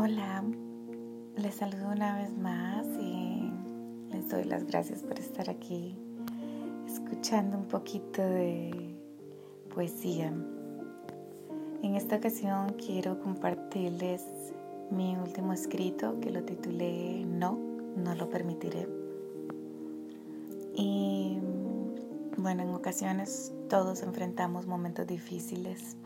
[0.00, 0.44] Hola,
[1.34, 3.50] les saludo una vez más y
[4.12, 5.98] les doy las gracias por estar aquí
[6.86, 8.94] escuchando un poquito de
[9.74, 10.32] poesía.
[11.82, 14.24] En esta ocasión quiero compartirles
[14.92, 17.58] mi último escrito que lo titulé No,
[17.96, 18.88] no lo permitiré.
[20.76, 21.40] Y
[22.36, 25.96] bueno, en ocasiones todos enfrentamos momentos difíciles,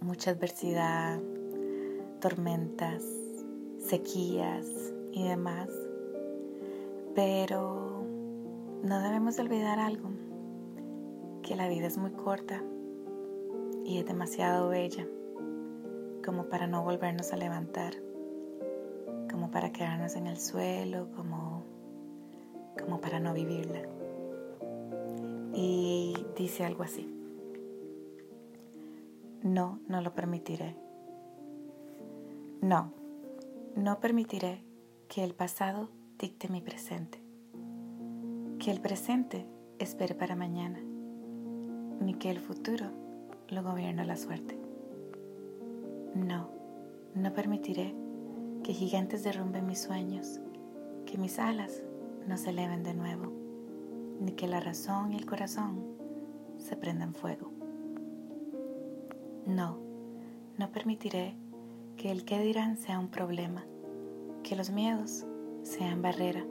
[0.00, 1.18] mucha adversidad,
[2.24, 3.04] tormentas,
[3.78, 4.64] sequías
[5.12, 5.68] y demás.
[7.14, 8.02] Pero
[8.82, 10.08] no debemos olvidar algo,
[11.42, 12.62] que la vida es muy corta
[13.84, 15.06] y es demasiado bella
[16.24, 17.92] como para no volvernos a levantar,
[19.30, 21.62] como para quedarnos en el suelo, como,
[22.80, 23.82] como para no vivirla.
[25.52, 27.06] Y dice algo así.
[29.42, 30.83] No, no lo permitiré.
[32.64, 32.94] No,
[33.76, 34.64] no permitiré
[35.08, 37.22] que el pasado dicte mi presente,
[38.58, 39.46] que el presente
[39.78, 40.80] espere para mañana,
[42.00, 42.86] ni que el futuro
[43.48, 44.58] lo gobierne la suerte.
[46.14, 46.48] No,
[47.14, 47.94] no permitiré
[48.62, 50.40] que gigantes derrumben mis sueños,
[51.04, 51.82] que mis alas
[52.26, 53.30] no se eleven de nuevo,
[54.22, 55.84] ni que la razón y el corazón
[56.56, 57.50] se prendan fuego.
[59.44, 59.76] No,
[60.56, 61.43] no permitiré
[61.96, 63.64] que el que dirán sea un problema,
[64.42, 65.24] que los miedos
[65.62, 66.44] sean barrera,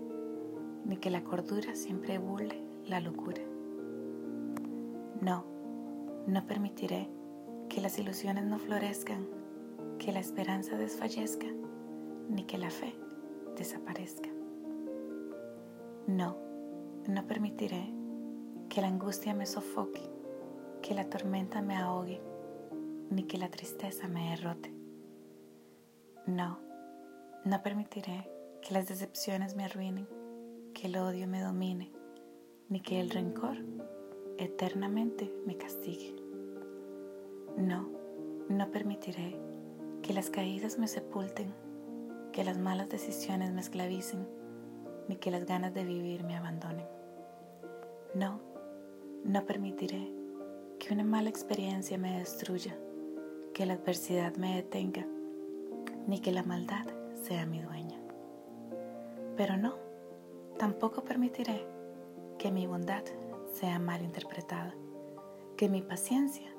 [0.85, 3.41] ni que la cordura siempre burle la locura.
[5.22, 5.45] No,
[6.27, 7.09] no permitiré
[7.69, 9.27] que las ilusiones no florezcan,
[10.00, 11.47] que la esperanza desfallezca,
[12.30, 12.95] ni que la fe
[13.56, 14.29] desaparezca.
[16.07, 16.38] No,
[17.07, 17.94] no permitiré
[18.69, 20.01] que la angustia me sofoque,
[20.81, 22.22] que la tormenta me ahogue,
[23.09, 24.82] ni que la tristeza me derrote.
[26.25, 26.57] No,
[27.44, 30.07] no permitiré que las decepciones me arruinen,
[30.73, 31.91] que el odio me domine,
[32.69, 33.57] ni que el rencor
[34.38, 36.16] eternamente me castigue.
[37.57, 37.89] No,
[38.47, 39.38] no permitiré
[40.01, 41.53] que las caídas me sepulten,
[42.31, 44.25] que las malas decisiones me esclavicen,
[45.09, 46.88] ni que las ganas de vivir me abandonen.
[48.16, 48.40] No,
[49.25, 50.09] no permitiré
[50.79, 52.78] que una mala experiencia me destruya,
[53.53, 55.05] que la adversidad me detenga
[56.08, 56.86] ni que la maldad
[57.22, 58.00] sea mi dueña.
[59.38, 59.75] Pero no,
[60.58, 61.66] tampoco permitiré
[62.38, 63.03] que mi bondad
[63.53, 64.74] sea mal interpretada,
[65.58, 66.50] que mi paciencia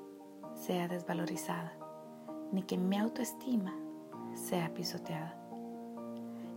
[0.55, 1.73] sea desvalorizada,
[2.51, 3.75] ni que mi autoestima
[4.33, 5.35] sea pisoteada.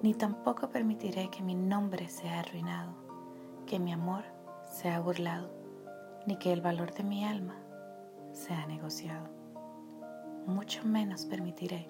[0.02, 2.92] Ni tampoco permitiré que mi nombre sea arruinado,
[3.66, 4.24] que mi amor
[4.70, 5.50] sea burlado,
[6.26, 7.56] ni que el valor de mi alma
[8.32, 9.28] sea negociado.
[10.46, 11.88] Mucho menos permitiré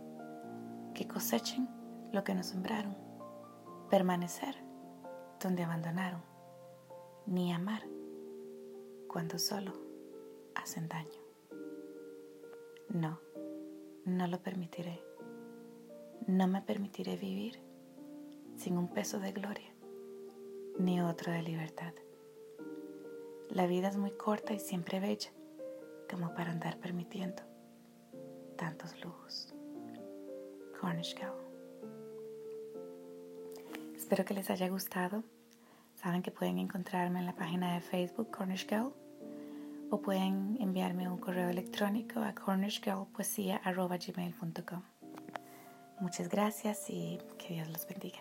[0.98, 1.68] que cosechen
[2.12, 2.96] lo que nos sembraron,
[3.88, 4.56] permanecer
[5.40, 6.24] donde abandonaron,
[7.24, 7.84] ni amar
[9.06, 9.74] cuando solo
[10.56, 11.22] hacen daño.
[12.88, 13.20] No,
[14.06, 15.00] no lo permitiré.
[16.26, 17.62] No me permitiré vivir
[18.56, 19.72] sin un peso de gloria
[20.80, 21.92] ni otro de libertad.
[23.50, 25.30] La vida es muy corta y siempre bella
[26.10, 27.44] como para andar permitiendo
[28.56, 29.54] tantos lujos.
[30.88, 31.36] Cornish Girl.
[33.94, 35.22] Espero que les haya gustado.
[35.96, 38.94] Saben que pueden encontrarme en la página de Facebook Cornish Girl
[39.90, 44.82] o pueden enviarme un correo electrónico a cornishgirlpoesia.gmail.com
[46.00, 48.20] Muchas gracias y que Dios los bendiga.